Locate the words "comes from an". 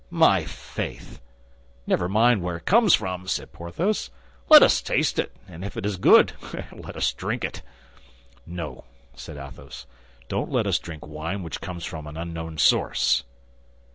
11.61-12.17